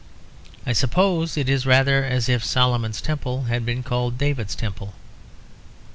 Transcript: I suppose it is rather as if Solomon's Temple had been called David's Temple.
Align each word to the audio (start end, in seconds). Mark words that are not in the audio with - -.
I 0.65 0.73
suppose 0.73 1.37
it 1.37 1.47
is 1.47 1.67
rather 1.67 2.03
as 2.03 2.27
if 2.27 2.43
Solomon's 2.43 3.01
Temple 3.01 3.43
had 3.43 3.63
been 3.67 3.83
called 3.83 4.17
David's 4.17 4.55
Temple. 4.55 4.95